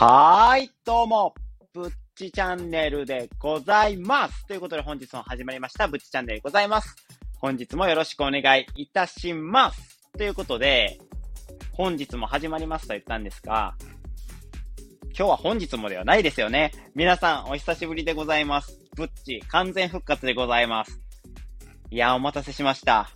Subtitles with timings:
[0.00, 1.34] はーい、どうも、
[1.74, 4.46] ぶっちチャンネルでございます。
[4.46, 6.96] ということで本日も始まりました、ぶっちチャンネルでございます。
[7.38, 10.10] 本日もよろしくお願いいたします。
[10.16, 10.98] ということで、
[11.74, 13.74] 本日も始まりますと言ったんですが、
[15.08, 16.72] 今日は本日もではないですよね。
[16.94, 18.80] 皆さん、お久しぶりでございます。
[18.96, 20.98] ぶっち、完全復活でございます。
[21.90, 23.10] いや、お待たせしました。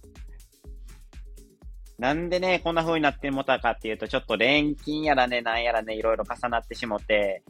[1.99, 7.43] なんでね、こんな風になってもたかっていうと、ちょっと錬金やらね、なんやらね、いろいろ重なってしもって、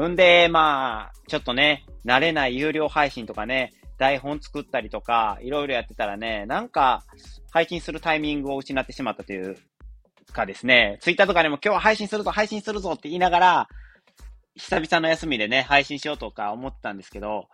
[0.00, 7.04] んで、まあ、ちょっとね、慣れない有料配信とかね、台本作ったりとか、いろいろやってたらね、なんか、
[7.50, 9.56] 配信するタイミングを失ってしまったという
[10.32, 13.68] かですね、ツイッターとかでも今日は配信するぞ、配信するぞって言いながら、
[14.56, 17.48] 久々の休みでね、配信しようとか思ってたんですけど、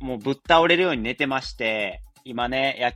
[0.00, 2.92] もうぶっ倒れるように寝てまして、今ね、や、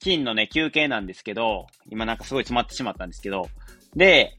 [0.00, 3.48] 金のね、休憩なんですけど、今なんかすごい詰まってしまったんですけど、
[3.96, 4.38] で、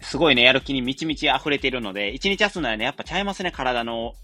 [0.00, 4.14] すごいね、やる気に満ち満ち溢れているので、一日休んだらね、やっぱちゃいますね、体の、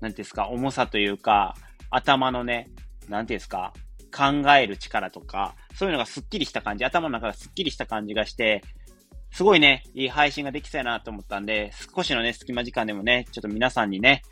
[0.00, 1.54] なんですか、重さというか、
[1.90, 2.68] 頭のね、
[3.08, 3.72] なんていうんですか、
[4.14, 8.62] 考える力とか、そういうのがスッキリした感じ、頭の中がスッキリした感じがして、
[9.30, 14.22] すごいね、いい配信ができそうやなと思ったんで、少しのね、隙間時間でもね、ちょっと皆さんにね、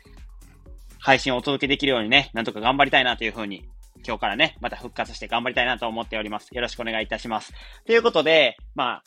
[0.99, 3.63] 配信をお届けできるようにね、なんとか頑張りたいなというふうに、
[4.05, 6.49] 今日からね、また復活して頑張りたいなと思っております。
[6.53, 7.53] よろしくお願いいたします。
[7.85, 9.03] ということで、まあ、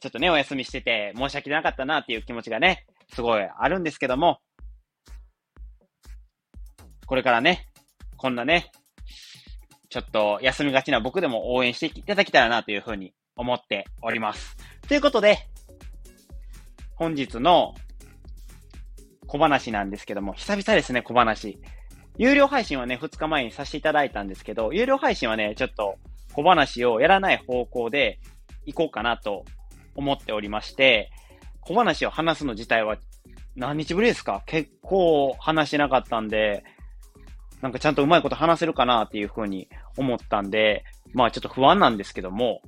[0.00, 4.40] ちょっとね、お休みしてて、申し訳なかったなっていう気持ちがね、すごいあるんですけども、
[7.06, 7.66] これからね、
[8.16, 8.70] こんなね、
[9.88, 14.56] ちょっと休みがちな僕でも応援していただけたらなというふうに思っております。
[14.86, 15.38] ということで、
[16.94, 17.74] 本日の
[19.26, 21.58] 小話なんですけども、久々ですね、小話。
[22.18, 25.96] 有料配信はね、2日前にさせていただいたんですけど、有料配信はね、ちょっと
[26.32, 28.18] 小話をやらない方向で
[28.66, 29.44] 行こうかなと
[29.94, 31.10] 思っておりまして、
[31.60, 32.96] 小話を話すの自体は
[33.56, 34.42] 何日ぶりですか？
[34.46, 36.62] 結構話してなかったんで、
[37.62, 42.62] なんかちゃんとうまいこと話せるかなっていうふうに思ったんで、まあちょっと不安なんですけども、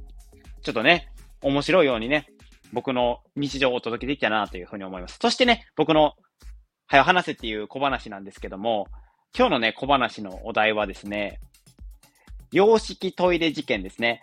[0.62, 1.09] ちょっとね、
[1.41, 2.27] 面白いようにね、
[2.72, 5.19] 僕の日常をお届けできたなというふうに思います。
[5.21, 6.15] そしてね、僕の、
[6.87, 8.87] はよ話せっていう小話なんですけども、
[9.34, 11.41] 今日のね、小話のお題はですね、
[12.53, 14.20] 洋式トイレ事件ですね。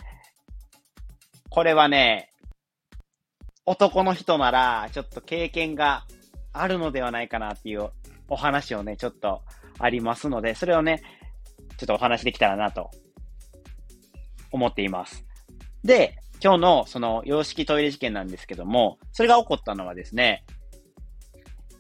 [1.50, 2.30] これはね、
[3.66, 6.06] 男の人なら、ちょっと経験が
[6.54, 7.90] あるのではないかなっていう
[8.28, 9.42] お話をね、ちょっと
[9.80, 11.02] ありますので、それをね、
[11.78, 12.92] ちょっとお話できたらなと
[14.52, 15.26] 思っています。
[15.84, 20.46] で、今日のその洋式トイレ事件なんですけども、それが起こったのはですね、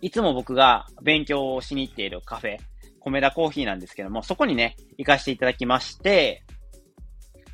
[0.01, 2.57] いつも僕が勉強をしに行っているカフェ、
[3.00, 6.44] 米田コーヒーなんですけども、そこにね、行かせていただきまして、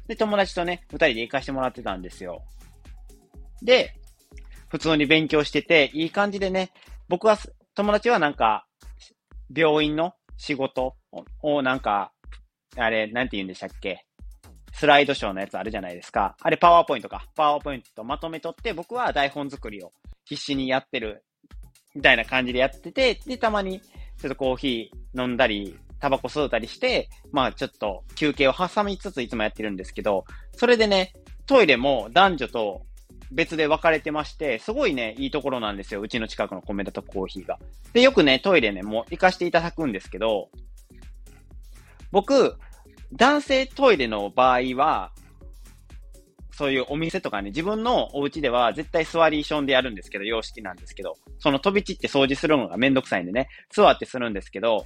[0.07, 2.43] で、友達とね、二人で行かせてもらってたんですよ。
[3.63, 3.95] で、
[4.69, 6.71] 普通に勉強してて、いい感じでね、
[7.07, 7.37] 僕は、
[7.73, 8.67] 友達はなんか、
[9.55, 10.95] 病院の仕事
[11.41, 12.11] をなんか、
[12.77, 14.05] あれ、なんて言うんでしたっけ？
[14.73, 16.35] スライドショーのやつあるじゃないですか。
[16.41, 17.25] あれ、パワーポイントか。
[17.35, 19.91] パワーポイントまとめとって、僕は台本作りを
[20.25, 21.23] 必死にやってる、
[21.95, 23.81] みたいな感じでやってて、で、たまに、
[24.21, 31.13] ちょっとコーヒー飲んだり、タバコ吸うたりして、まあちょっと休憩を挟みつついつもやってるんですけど、それでね、
[31.45, 32.85] トイレも男女と
[33.31, 36.01] 別で分かれてまして、すごいね、いいところなんですよ。
[36.01, 37.59] うちの近くの米田とコーヒーが。
[37.93, 40.49] で、よくね、トイレね、もう行かしていただくんですけど、
[42.11, 42.57] 僕、
[43.13, 45.11] 男性トイレの場合は、
[46.57, 54.85] そういうお店とかね、自分のお家では絶対座りションでやるんですけど、洋式なんですけど、その飛び散って掃除するのがめんどくさいんでね、座ってするんですけど、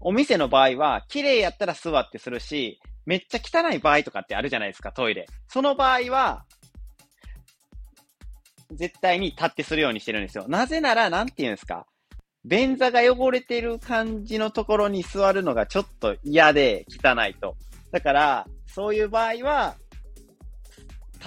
[0.00, 5.26] お店の場合は、綺麗やったら座ってするし、めっちゃ汚い場合とかってあるじゃないですか、トイレ。
[5.48, 6.44] その場合は、
[8.70, 10.46] 絶対に立ってするようにしてるんですよ。
[10.46, 11.84] なぜなら、なんて言うんですか。
[12.44, 17.56] 便座が汚れてる感じのところに座るのがちょっと嫌で汚いと。
[17.90, 19.74] だから、そういう場合は、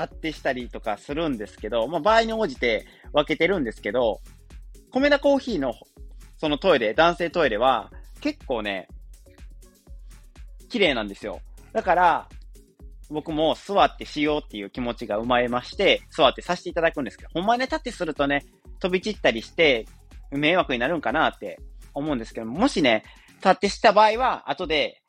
[0.01, 4.21] 立ってしたりとかするんですけど、まあ場合に応じて分けてるんですけど、
[4.91, 5.73] 米田コーヒーの
[6.37, 8.87] そのトイレ、男性トイレは結構ね、
[10.69, 11.41] 綺麗なんですよ。
[11.73, 12.29] だから、
[13.09, 18.45] 僕も座ってしようっていう気持ちが生まれまして、座ってさせていただくんですけど、ほんまね、立ってするとね、
[18.79, 19.85] 飛び散ったりして、
[20.31, 21.59] 迷惑になるんかなって
[21.93, 23.03] 思うんですけど、もしね、
[23.37, 25.01] 立ってした場合は、後で、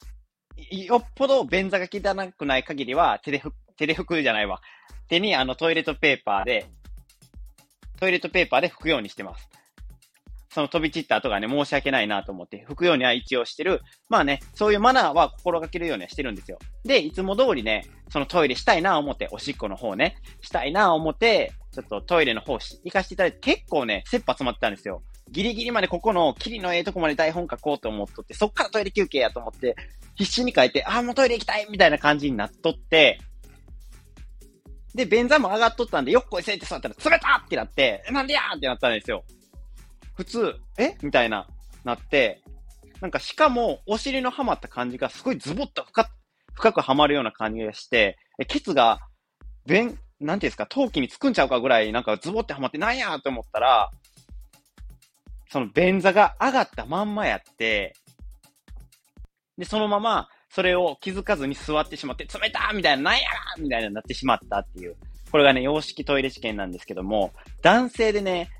[0.70, 4.60] よっぽど便座が汚くない限りは、手でふ、手で拭くじゃないわ。
[5.08, 6.66] 手にあのトイレットペーパーで、
[7.98, 9.48] トイレットペーパーで拭くようにしてます。
[10.52, 13.80] その飛び散った後がね、申し訳ないなと思って、拭くようには一応してる。
[14.10, 16.58] まあね、そういうマナーは心がけるようにはしてるんですよ。
[16.84, 25.02] で、いつも通りね、そのトイレしたいな思って、おしっこの方ね、したいな思って、ちょっとトイレの方行かせていただいて、結構ね、切羽詰まってたんですよ。
[25.30, 29.74] ギリギリまでここの、キリのええとこまで台本書こうと思っとって、そっからトイレ休憩やと思って、
[30.16, 33.18] 必死に書いて、ああ、もうトイレ行きたいみたいな感じになっとって、
[34.94, 39.24] で、便座も上がっとったんで、よっこいせって座ったら、冷たってなって、なんでやーってなったんですよ。
[40.14, 40.94] 普通、え？
[41.02, 41.46] みたいな、
[41.84, 42.42] なって、
[43.00, 46.08] なんかしかも、お尻のはまった感じがすごいズボッと深
[46.54, 49.00] 深くはまるような感じがして、ケツが、
[49.66, 53.90] 便、なんていうんですか、陶器につくんちゃうかぐらい、なんかズボってはまってなんやと思ったら、
[55.50, 57.94] その便座が上がったまんまやって、
[59.56, 63.20] で、そのまま、それを気づかずに座ってしまって、冷たみたいな、なんや
[63.58, 64.96] みたいになってしまったっていう。
[65.30, 67.32] これがね、洋式トイレ試験なんですけども、
[67.62, 68.50] 男性でね、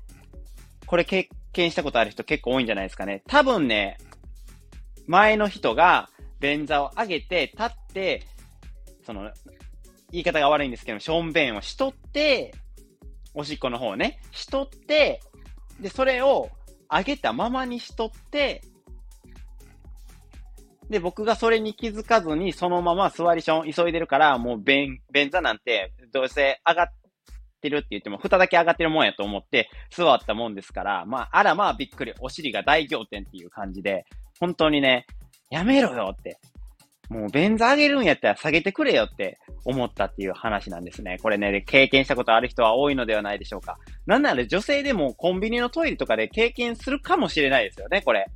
[0.87, 3.21] これ経験したことある人結構多いんじゃないですかね。
[3.27, 3.99] 多分ね、
[5.05, 6.09] 前の人が
[6.39, 8.25] 便座を上げて、立って、
[9.05, 9.31] その、
[10.11, 12.55] 言い方が悪いんですけど、しょんべんをしとって、
[13.35, 15.21] おしっこの方をね、しとって、
[15.79, 16.49] で、それを
[16.89, 18.63] 上げたままにしとって、
[20.89, 26.87] で、僕がそれに気づかずに、そのまま座りション急いでるから、もう便、便座なんて、どうせ上がっ
[27.61, 34.05] てるって言っても、蓋だけ上がってるもんやと思って座ったもんですから、まあ、あらまあびっくり、お尻が大仰天っていう感じで、
[34.39, 35.05] 本当にね、
[35.49, 36.37] やめろよって。
[37.09, 41.17] もう便座上げるんやったら下げてくれよって思ったっていう話なんですね。
[41.21, 43.77] これね、経験したことある人は多いのではないでしょうか。
[44.05, 48.27] なんなら女性でもコンビニのトイレとかで経験するかもしれないですよね、これ。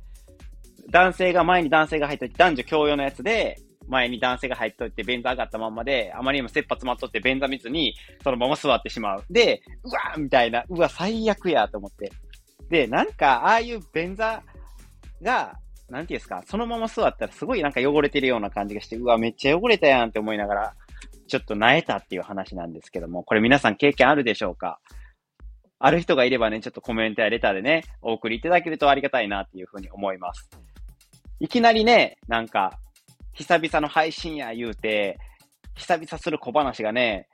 [0.90, 3.58] 男性が前に男性が入っといて、男女共用のやつで、
[3.88, 9.24] 前に男性が入っといて、便座上がったまんまで、あまりにも切羽詰まっとって便座見ずに、そのまま座ってしまう。
[9.30, 12.12] で、うわーみたいな、うわ、最悪やと思って。
[12.68, 14.42] で、なんか、ああいう便座
[15.22, 15.58] が、
[15.88, 20.74] なんていうんですか、そのまま座ったらすごいなんか汚れてるような感じがして、うわ、めっちゃ汚れたやんって思いながら、
[21.26, 24.80] ちょっと萎えたっていう話なんですけども、これ皆さん経験あるでしょうか？
[25.78, 30.50] ある人がいればね、ちょっとコメントやレターでね、お送りいただけるとありがたいなっていうふうに思います。
[31.40, 32.78] いきなりね、なんか、
[33.32, 35.18] 久々の配信や言うて、
[35.76, 37.28] 久々する小話がね、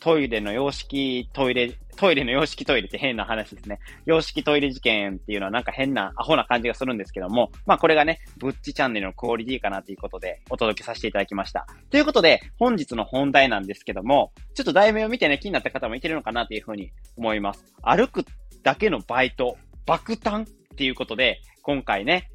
[0.00, 3.78] トイレの洋式トイレ、トイレの洋式トイレって変な話ですね。
[4.06, 11.66] 洋式トイレ事件っていうのはなんか変なアホな感じがするんですけども、まあこれがね、ブッチチャンネルのクオリティかなということでお届けさせていただきました。
[11.90, 17.62] ということで、本日の本題なんですけども、ちょっと題名を見てね、気になった方もいてるのかなというふうに思います。
[17.82, 18.24] 歩く
[18.62, 22.28] だけのバイト、爆誕っていうことで、今回ね、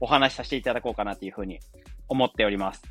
[0.00, 1.60] お話しさせていただこうかなというふうに
[2.08, 2.82] 思っております。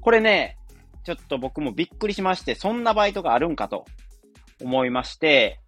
[0.00, 0.56] これね、
[1.04, 3.84] ちょっと僕もびっくりしまして、そんなバイトがあるんかと
[4.60, 5.60] 思いまして、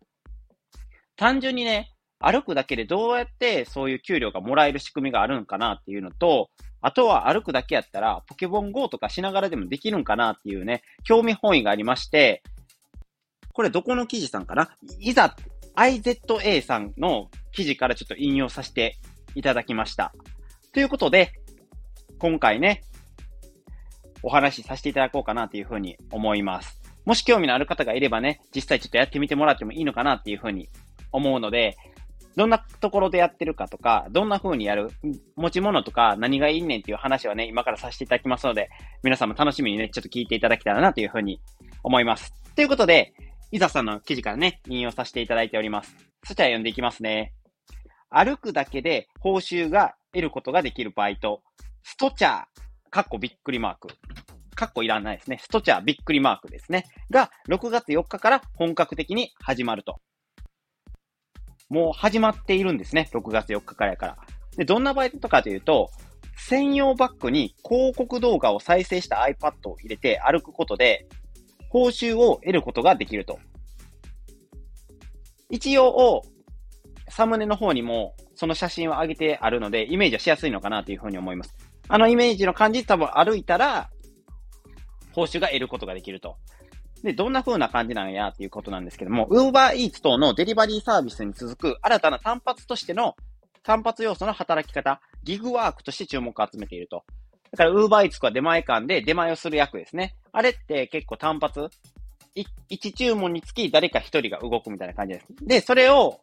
[1.17, 6.49] 単純にね、歩くだけでどうやってそういう給料がもらえる仕組みがあるんかなっていうのと、
[6.81, 12.43] あとは歩くだけやったらポケモン GO とかしながらでもできるんかなっていうね、興味本位がありまして、
[13.53, 14.71] これどこの記事さんかな？
[14.99, 15.37] いざ
[15.77, 18.97] IZA さんの記事からちょっと引用させて
[19.35, 20.13] いただきました。
[20.75, 21.31] ということで、
[22.19, 22.83] 今回ね、
[24.25, 26.81] お話しさせていただこうかなというふうに思います。
[27.05, 30.69] もし興味のある方がいればね、実際ちょっとやってみてもらってもいいのかなっていうふうに
[31.13, 31.77] 思うので、
[32.35, 34.91] どんなところでやってるかとか、どんな風にやる、
[35.37, 38.69] 持ち物とか何がいいねんっていう話はね、今からさせていただきますので、
[39.05, 41.41] 皆さんも楽しみにね、ちょっと聞いていただけたらなというふうに
[41.85, 42.35] 思います。
[42.57, 43.15] ということで、
[43.53, 45.95] 伊沢さんの記事からね、引用させていただいております。
[46.25, 47.33] そちら読んでいきますね。
[48.11, 51.43] 歩くだけで報酬が得ることができるバイト。
[51.83, 52.45] ストチャー、
[52.91, 53.89] かっこびっくりマーク。
[54.55, 55.39] かっこいらないですね。
[55.43, 56.87] ストチャーびっくりマークですね。
[57.11, 60.01] が、6月4日から本格的に始まると。
[61.69, 63.09] もう始まっているんですね。
[63.13, 64.17] 6月4日からやから。
[64.57, 65.91] で、どんなバイトかというと、
[66.37, 71.09] 専用バッグに広告動画を再生した iPad を入れて歩くことで、
[71.69, 73.41] 報酬を得ることができると。
[75.51, 76.23] 一応、
[77.09, 81.55] サムネの方にもその写真を上げてあるので、イメージはしやすいのかなというふうに思います。
[81.89, 83.91] あのイメージの感じ多分歩いたら、
[85.13, 86.37] 報酬が得ることができると。
[87.03, 93.15] で、どんな風な感じなんやっていうことなんですけども、Uber Eats 等のデリバリーサービスに続く新たな単発としての
[93.63, 97.05] 単発要素の働き方、ギグワークとして注目を集めていると。
[97.53, 100.17] だから Uber Eats は出前館で出前をする役ですね。
[100.33, 101.69] あれって結構単発
[102.35, 105.27] 1注文につき誰か1人が動くみたいな感じです。
[105.43, 106.21] で、それを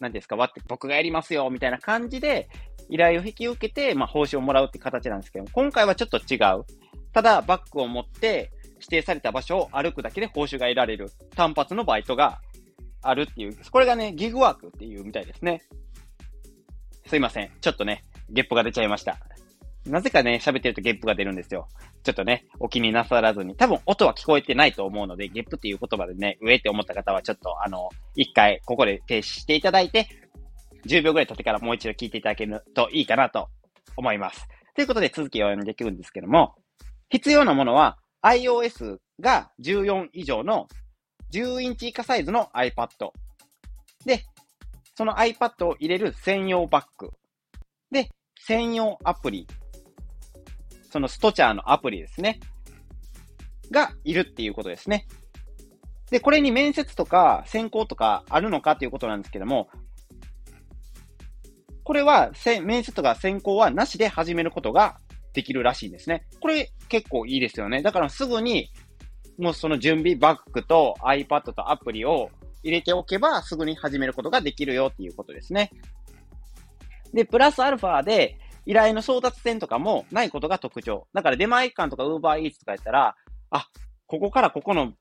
[0.00, 2.48] 何ですか、わって、僕がやりますよ、みたいな感じで、
[2.88, 6.64] 依頼を引き受けて、まあ、報酬をもらうって形なんですけども、今回はちょっと違う。
[7.12, 12.40] ただ、バッグを持って、指定された場所を歩くだけで報酬が得られる単発のバイトが
[13.02, 15.62] あるっていう、これがね、ギグワークっていうみたいですね。
[17.06, 17.50] すいません。
[17.60, 19.18] ちょっとね、ゲップが出ちゃいました。
[19.86, 21.68] なぜかね、喋ってるとゲップが出るんですよ。
[22.02, 23.56] ちょっとね、お気になさらずに。
[23.56, 30.06] 多分音は聞こえてないと思うので、ゲップっていう言葉でね、上って思った方はちょっとあの、一回ここで停止していただいて、
[30.86, 33.48] 10秒ぐらい経ってからもう一度聞いていただけるといいかなと
[33.96, 34.46] 思います。
[34.74, 36.54] ということで続きを読んでいくんですけども、
[37.08, 40.68] 必要なものは iOS が14以上の
[41.32, 42.88] 10インチ以下サイズの iPad。
[44.04, 44.24] で、
[44.94, 47.10] その iPad を入れる専用バッグ。
[47.90, 48.08] で、
[48.38, 49.46] 専用アプリ。
[50.90, 52.40] そのストチャーのアプリですね。
[53.70, 55.06] がいるっていうことですね。
[56.10, 59.68] で、これに面接とか選考とかあるのかということなんですけども、
[61.84, 62.30] これは、
[62.62, 65.00] 面接とか選考はなしで始めることが
[65.32, 66.26] できるらしいんですね。
[66.40, 67.82] これ結構いいですよね。
[67.82, 68.70] だからすぐに、
[69.38, 72.30] もうその準備バッグと iPad とアプリを
[72.62, 75.70] 入れておけばすぐに始めることができるよっていうことですね。
[77.14, 78.36] で、プラスアルファで
[78.66, 81.06] 依頼の送達点とかもないことが特徴。
[81.12, 83.16] だから出前館とか Uber Eats とかやったら、
[83.50, 83.66] あ、
[84.06, 84.92] ここからここの、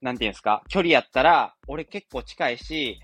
[0.00, 3.00] なんていうんですか、距離やったら、俺結構近いし、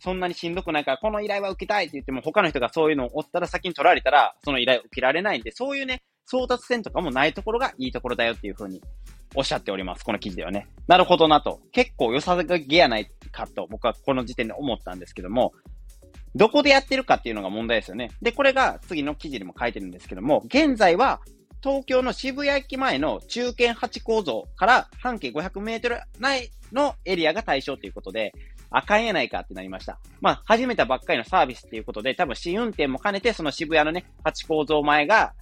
[0.00, 8.80] そんなにしんどくないから、この依頼は受けたいって言っても、他の人がそういうのを追ったら先に取られたら、その依頼を受けられないんで、そういうね、送達線とかもないところがいいところだよっていうふうに
[9.34, 10.04] おっしゃっております。
[10.04, 10.66] この記事ではね。
[10.86, 11.60] なるほどなと。
[11.72, 15.52] 結構良さげやないかと僕はこの時点で思ったんですけども、
[16.34, 18.10] どこでやってるかっていうのが問題ですよね。
[18.22, 21.20] で、これが次の記事にも書いてるんですけども、現在は
[21.62, 28.32] 東京の渋谷駅前の中堅8構造から半径500メートル内のエリアが対象ということで、
[28.70, 30.00] あかんやないかってなりました。
[30.20, 35.34] まあ、始めたばっかりのサービスっていうことで、多分試運転も兼ねて、その渋谷のね、8構造前が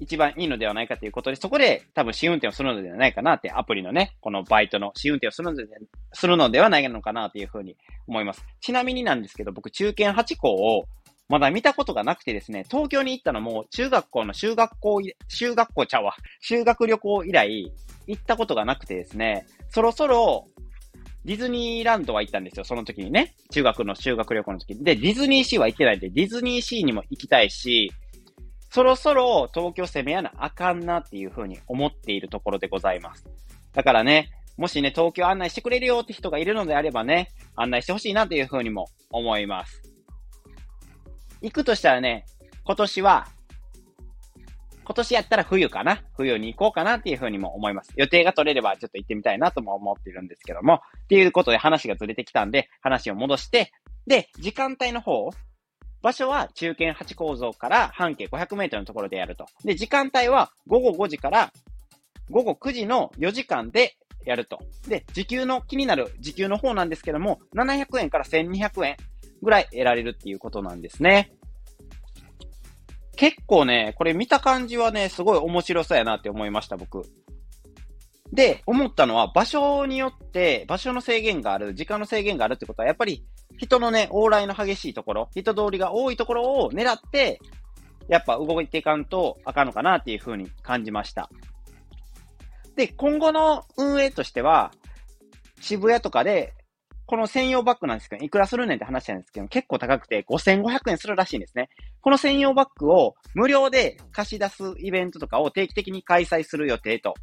[0.00, 5.66] 一番いいのではないかということで、そこで多分試運転をするのではないかなって、アプリのね、このバイトの試運転をするので
[6.12, 8.44] するのではないのかなというふうに思います。
[8.60, 10.86] ちなみになんですけど、僕中堅8校を
[11.28, 17.72] まだ見たことがなくてですね、東京に行ったのも中学校の修学校、修学校ちゃうわ、修学旅行以来
[18.06, 20.48] 行ったことがなくてですね、そろそろ
[21.24, 23.34] ディズニーランドは行ったんですよ、その時にね。
[23.50, 24.84] 中学の修学旅行の時に。
[24.84, 27.90] で、ディズニーシーは行ってないんで、ディズニーシーにも行きたいし、
[28.74, 33.24] そろそろ東京攻めやなあかんなっていうふうに思っているところでございます。
[33.72, 39.80] だからね、もしね、東京案内してくれるよって人がいるのであればね、案内してほしいなというふうにも思います。
[41.40, 42.26] 行くとしたらね、
[42.64, 43.28] 今年は、
[44.84, 46.02] 今年やったら冬かな？
[46.16, 47.92] 冬に行こうかなっていうふうにも思います。
[47.94, 53.70] 予定が取れればちょっと行ってみたいなとも思っているんですけども、っていうことで話がずれてきたんで、話を戻して、
[54.08, 55.30] で、時間帯の方
[56.04, 59.46] 場所は中堅8構造から半径500メートルのところでやると。
[59.64, 61.50] で、時間帯は午後5時から
[62.28, 63.96] 午後9時の4時間で
[64.26, 64.58] やると。
[64.86, 68.96] で、時給の気になる時給の方なんですけども、700円から1200円
[69.42, 71.32] ぐらい得られるっていうことなんですね。
[73.16, 77.02] 結構ね、これ見た感じはね、すごい面白そうやなって思いました、僕。
[78.30, 83.24] で、思ったのは場所によって、場所の制限がある、時間の制限があるってことは、やっぱり
[83.56, 87.40] 人のね、往来の激しいところ、人通りが多いところを狙って、
[88.08, 91.30] やっぱ動いていかんとあかんのかなっていう風に感じました。
[92.76, 94.72] で、今後の運営としては、
[95.60, 96.54] 渋谷とかで、
[97.06, 101.68] この専用バッグなんですけど、いくらするねんって話なんですけど、結構高くて5500円するらしいんですね。
[102.00, 107.14] この専用バッグを無料で貸し出すイベントとかを定期的に開催する予定と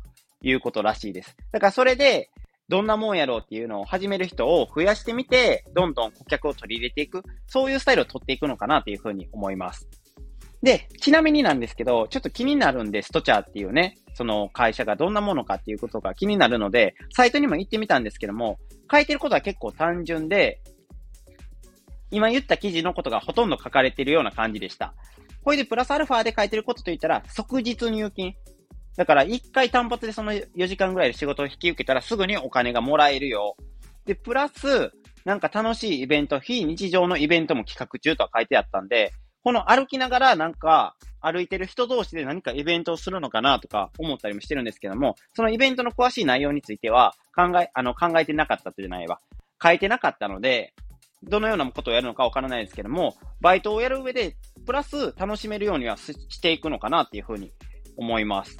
[0.43, 1.35] いうことらしいです。
[1.51, 2.29] だからそれで、
[2.71, 9.89] どんなもんやろうっていうのを始める人を増やしてみて、どんどん顧客を取り入れていく、そういうスタイルを取っていくのかなというふうに思います。
[10.63, 18.57] で、ちなみになんですけど、ちょっと気になるんで、ストチャーっていうね、その会社がどんなものかっていうことが気になるので、サイトにも行ってみたんですけども、
[18.89, 20.61] 書いてることは結構単純で、
[22.09, 24.93] 今言った記事のことがほとんど書かれてるような感じでした。
[25.43, 28.33] これでプラスアルファで書いてることといったら、即日入金。
[28.97, 33.55] だから一回単発でその4時間ぐらいで仕事を引き受けたらすぐにお金がもらえるよ。
[34.05, 34.91] で、プラス、
[35.25, 49.19] なんか楽しいイベント、非日常のイベントも企画中とは書いてあったんで、この歩きながらなんか歩いてる人同士で何かイベントをするのかなとか思ったりもしてるんですけども、そのイベントの詳しい内容については考え、あの考えてなかったじゃないわ。
[49.63, 50.73] 書いてなかったので、
[51.23, 57.51] どのようなことをやるのかわからないですけども、バイトをやる上で、プラス楽しめるようにはしていくのかなっていうふうに
[57.95, 58.57] 思います。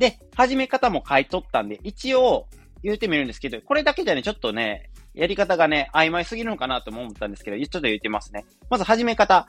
[0.00, 2.48] で、始め方も書いとったんで、一応
[2.82, 8.46] 言うてみるんですけど、これだけじゃね、ちょっとね、やり方がね、曖昧すぎるのかなと思ったんですけど、ちょっと言ってますね。
[8.70, 9.46] まず始め方。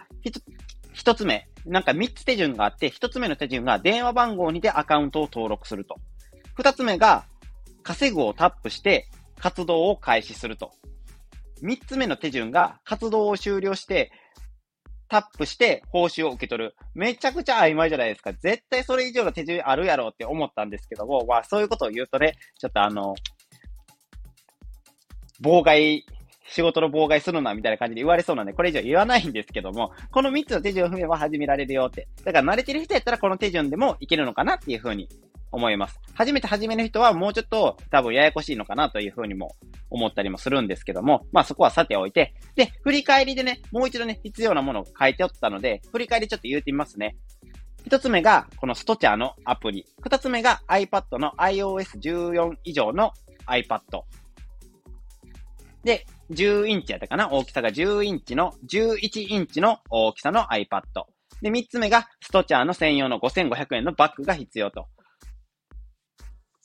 [0.91, 1.48] 一つ目。
[1.65, 5.96] なんか三つ手順があって、一つ目の手順が電話番号にてアカウントを登録すると。
[6.53, 7.24] 二つ目が、
[7.81, 9.08] 稼ぐをタップして
[9.39, 10.74] 活動を開始すると。
[11.62, 14.12] 三つ目の手順が活動を終了して、
[15.11, 16.75] タップして報酬を受け取る。
[16.95, 18.31] めちゃくちゃ曖昧じゃないですか。
[18.31, 23.13] 絶対それ以上の手順あるやろうって思ったんですけども、まあそういうことを言うとね、ちょっとあの、
[25.43, 26.05] 妨害、
[26.47, 32.07] 仕事の妨害するなみたいな感じで言われそうなんで、これ以上言わないんですけども、この3つの手順を踏めば始められるよって。
[32.23, 35.09] だから慣れてる人やったらこの手順でもいけるのかなっていうふうに
[35.51, 35.99] 思います。
[36.13, 39.57] 初めて始める人はもうちょっと多分ややこしいのかなというふうにも
[39.91, 47.17] 思ったりもするんですけども、まあそこはさておいて、で、振り返りでね、もう一度ね、必要なものを書いておったので、振り返りちょっと言うてみますね。
[47.86, 49.86] 一つ目が、このストチャーのアプリ。
[50.01, 53.12] 二つ目が iPad の iOS14 以上の
[53.48, 53.81] iPad。
[55.83, 57.31] で、10インチやったかな？
[57.31, 60.81] 大きさが10インチの、11インチの大きさの iPad。
[61.41, 64.86] で、3つ目が、ストチャーの専用の5500円のバッグが必要と。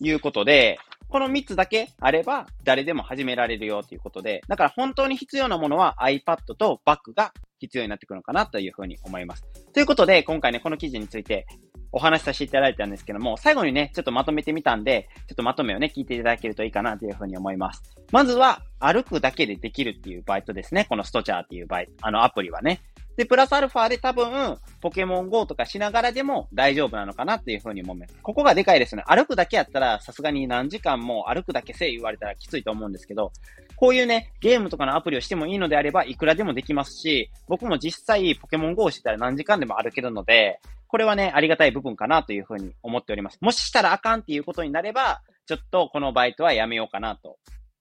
[0.00, 9.44] いうことで、この3つだけあれば、誰でも始められるよということで、だから本当に必要なものは iPad とバッグが必要になってくるのかなというふうに思います。
[9.72, 11.46] ということで、今回ね、この記事について
[11.92, 17.82] お話しさせていただいたんですけども、最後にね、ちょっとまとめてみたんで、ちょっとまとめをね、聞いていただけるといいかなというふうに思います。
[18.12, 20.86] まずは、歩くだけでできるっていうバイトですね。
[20.88, 22.82] このストチャーっていうバイト、あのアプリはね。
[23.16, 28.14] で、プラスアルファで多分、ポケモン GO とかしながらでも大丈夫なのかなっていうふうに思います。
[28.22, 29.02] ここがでかいですね。
[29.06, 33.32] 歩くだけやったら、さすがに何時間も歩くだけせい言われたらきついと思うんですけど、
[33.76, 43.38] こういうね、ゲームとかのアプリをしてもいいのであれば、いくらでもできますし、僕も実際ポケモン GO をしてたら何時間でも歩けるので、これはね、ありがたい部分かなというふうに思っております。
[43.40, 47.38] もししたらあかんっていうことになれば、ちょっとこのバイトはやめようかなと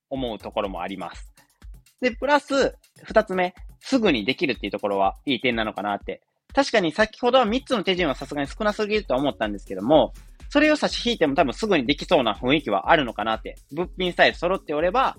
[0.09, 1.31] 思うところもあります。
[2.01, 3.53] で、プラス、二つ目、
[3.87, 6.21] すぐにできるっていうところはいい点なのかなって。
[6.55, 10.11] 確かに先ほどは3つの手順はさすがに少なすぎるとは思ったんですけども、
[10.49, 13.57] それを差し引いても多分すぐにできそうな雰囲気はあるのかなって。
[13.73, 15.17] 物品さえ揃っておれば、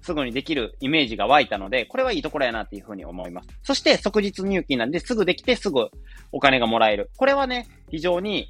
[0.00, 3.48] すぐにできるイメージが湧いたので、これはいいところやなっていうふうに思います。
[3.62, 5.90] そして即日入金なんで、すぐできてすぐ
[6.32, 7.10] お金がもらえる。
[7.16, 8.48] これはね、非常に、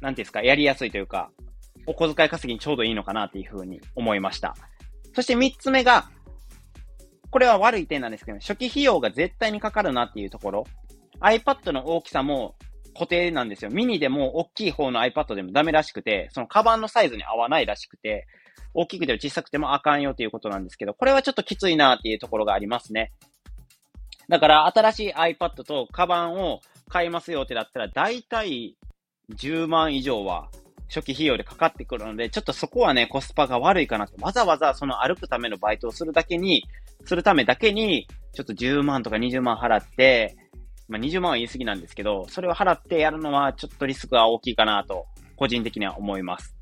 [0.00, 1.30] なんていうんですか、やりやすいというか、
[1.86, 4.56] お小遣い稼ぎにちょうどいいのかなっていうふうに思いました。
[5.14, 6.10] そして3つ目が、
[7.30, 10.64] これは悪い点なんですけど、初期費用が絶対にかかるなっていうところ。
[11.20, 12.54] iPad の大きさも
[12.94, 13.70] 固定なんですよ。
[13.70, 18.26] ミニでも大きい方の iPad でもダメらしくて、そのカバンのサイズに合わないらしくて、
[18.72, 23.12] 大きくても小さくてもあかんよということなんですけど、これはちょっときついなっていうところがありますね。
[24.28, 28.76] だから新しい iPad とカバンを買いますよってなったら、だいたい
[29.34, 30.48] 10万以上は
[30.88, 34.14] 初期費用でかかってくるので、ちょっとそこはね、コスパが悪いかなって。
[34.20, 36.64] わざわざその歩くためのバイトをするだけに、
[37.04, 40.36] するためだけに、ちょっと10万とか20万払って、
[40.88, 46.54] まあ、20万は言い過ぎなんですけど、それを払ってやるのはちょっとリスクが大きいかなと、個人的には思います。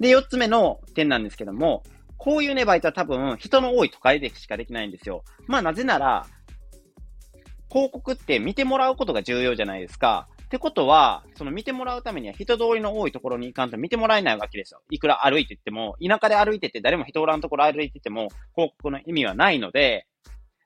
[0.00, 1.82] で、4つ目の点なんですけども、
[2.16, 5.24] こういうね、バイトは多分、人の多い都会でしかできないんですよ。
[5.46, 6.26] まあ、なぜなら、
[7.70, 10.28] 広告って見てもらうことが重要じゃないですか。
[10.52, 14.82] ってことは、その見てもらうためには人通りの多いところに行かんと見てもらえないわけですよ。
[14.90, 20.06] いくら歩いてっても、田舎で歩いてて誰も人おらんところ歩いてても、広告の意味はないので、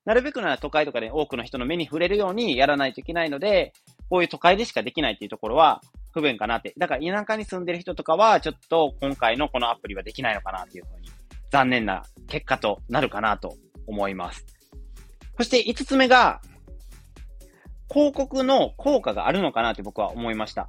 [0.05, 3.75] なるべくなら都会とかで多くの人の目に触れるようにやらないといけないので、
[4.11, 5.81] こういう都会でしかできないっていうところは
[6.13, 6.75] 不便かなって。
[6.77, 11.11] だから田舎に住んでる人とかは、ちょっと今回のこのアプリはできないのかなっていうふうに、
[11.53, 13.55] 残念な結果となるかなと
[13.87, 14.45] 思います。
[15.37, 16.41] そして5つ目が、
[17.91, 20.69] 広告の効果があるのかなって僕は思いました。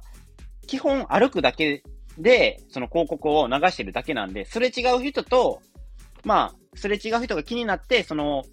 [0.66, 1.82] 基本歩くだけ
[2.18, 5.60] で、その広告を流してるだけなんで、すれ違う人と、
[6.24, 8.44] まあ、すれ違う人が気になって、その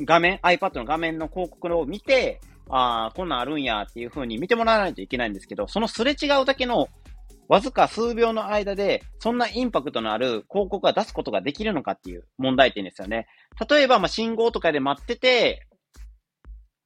[0.00, 6.88] 画面、iPad の画面の広告を見て、ああ、こんなんあるんやっていう風に見てもらわないといけないんですけど、そのすれ違うだけの
[7.48, 13.26] わずか数秒の間で、そんなインパクトのある広告が出すことができるのかっていう問題点ですよね。
[13.68, 15.66] 例えば、まあ、信号とかで待ってて、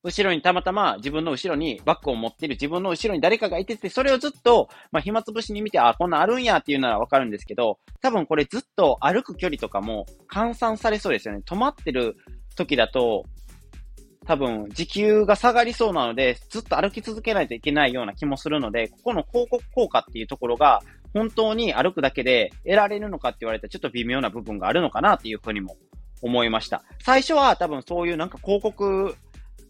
[0.08, 11.42] 後ろにたまたま自分の後ろにバッグを持ってる自分の後ろに誰かがいてて、それをずっと、まあ、暇つぶしに見て、あ、こんなんあるんやっていうならわかるんですけど、多分これずっと歩く距離とかも換算されそうですよね。
[11.44, 12.16] 止まってる
[12.56, 13.24] 時だと、
[14.24, 20.80] 多分時給が下がりそうなので、ずっと歩き続けないといけないような気もするので、ここの広告効果っていうところが、
[21.12, 25.76] 本当に歩くだけで得られるのかって言われたらちょっと微妙な部分があるのかなっていうふうにも
[26.22, 26.82] 思いました。
[27.02, 29.16] 最初は多分そういうなんか広告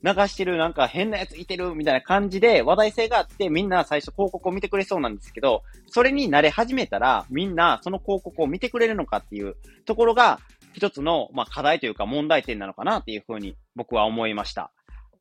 [0.02, 10.40] 流してるなんか変なやついてるみたいな感じで話題性があってみんな最初広告を見てくれそうなんですけど、それに慣れ始めたらみんなその広告を見てくれるのかっていうところが
[10.74, 14.70] 一つの、まあ、課題というか問題点なのかなっていうふうに僕は思いました。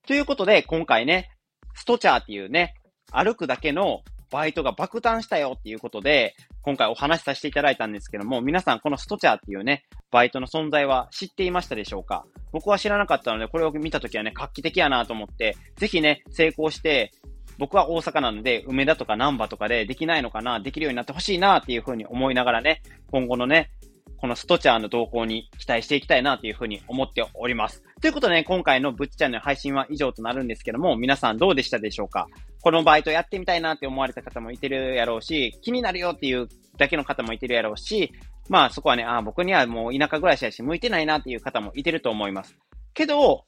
[0.05, 1.31] ということで、今回ね、
[1.73, 2.75] ストチャーっていうね、
[3.11, 12.25] 歩くだけのバイトが爆誕したよっていうことで、今回お話しさせていただいたんですけども、皆さんこのストチャーっていうね、バイトの存在は知っていましたでしょうか？
[12.51, 17.11] 僕は知らなかったので、これを見た時はね、画期的やなと思って、ぜひね、成功して、
[17.57, 23.71] 僕は大阪なので、梅田とか南波とかでできないのかな、できるようになってほしいなっていうふうに思いながらね、今後のね、
[24.17, 27.83] このストチャーの動向に期待していきたいなというふうに思っております。
[28.01, 32.27] ということでね、今回のブッチチャンネル配信は以上となるんですけども、皆さんどうでしたでしょうか？
[32.61, 38.11] このバイトやってみたいなって思われた方もいてるやろうし、気になるよっていうだけの方もいてるやろうし、
[38.49, 42.57] まあそこはね、あ僕にはもう田舎暮らしやし向いてないなっていう方もいてると思います。
[42.93, 43.45] けど、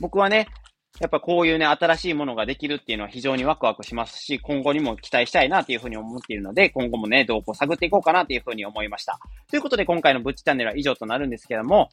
[0.00, 0.46] 僕はね、
[1.00, 9.18] やっぱこういうね、新しいものができるっていうのは非常にワクワクしますし、今後にも期待したいなというふうに思っているので、今後もね、動向を探っていこうかなというふうに思いました。
[9.50, 11.90] ということで今回のブッチチャンネルは以上となるんですけども、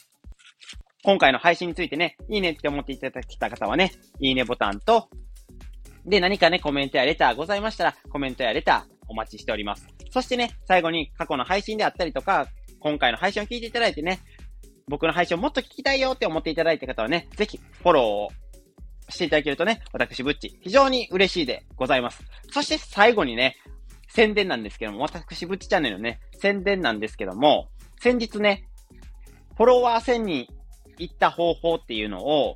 [1.04, 5.10] 今回の配信についてね、いいねって思っていただきた方はね、いいねボタンと、
[6.06, 9.88] で、何かね、コメントやレターございましたら、コメントやレターお待ちしております。
[10.12, 12.48] そしてね、最後に過去の配信であったりとか、
[12.80, 14.20] 今回の配信を聞いていただいてね、
[14.88, 18.30] 僕の配信をもっと聞きたいよって思っていただいた方はね、ぜひフォローを
[19.10, 22.24] していただけるとね、私、ぶっち、非常に嬉しいでございます。
[22.52, 23.58] そして最後にね、
[24.10, 28.68] 宣伝なんですけども、私、ぶっちチャンネルのね、宣伝なんですけども、先日ね、
[29.58, 30.48] フォロワー1000人
[30.98, 32.56] 行った方法っていうのを、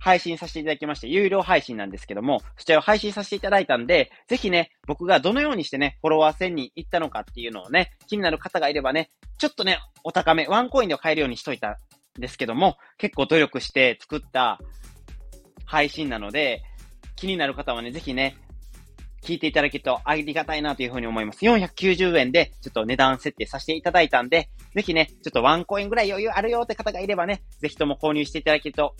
[0.00, 11.78] 配信させていただきまして、有料配信なんですけども、そちらを配信させていただいたんで、ぜひね、僕がどのようにしてね、フォロワー1000人行ったのかっていうのをね、気になる方がいればね、ちょっとね、お高め、ワンコインで買えるようにしといた
[12.18, 14.60] ですけども、結構努力して作った
[15.64, 16.62] 配信なので、
[17.16, 18.36] 気になる方はね、ぜひね、
[19.22, 21.44] 聞いていただけるとありがたいなというふうに思います。
[21.44, 28.94] 490円でちょっと値段設定させていただいたんで、ぜひね、ちょっとワンコインぐらい余裕あるよって方がいればね、ぜひとも購入していただけると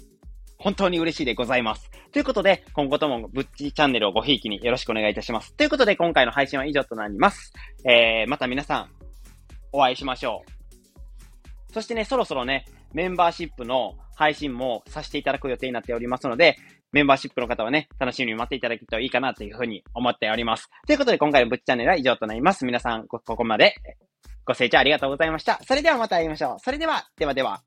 [0.59, 1.91] 本当に嬉しいでございます。
[2.13, 5.55] ということで、今後ともぶっちチャンネルをごひいきによろしくお願いいたします。
[5.55, 7.53] ということで、今回の配信は以上となります。
[7.85, 8.91] えー、また皆さん、
[9.73, 10.43] お会いしましょ
[11.71, 11.73] う。
[11.73, 16.57] そしてね、そろそろね、メンバーシップの配信もさせていただく予定になっておりますので、
[16.92, 20.70] メンバーシップの方はね、楽しみに待っていただけるといいかなというふうに思っております。
[20.87, 22.64] ということで今回のぶっチャンネルは以上となります。
[22.64, 23.74] 皆さん、ここまで
[24.44, 25.61] ご清聴ありがとうございました。
[25.64, 26.57] それではまた会いましょう。
[26.61, 27.62] それでは、ではでは。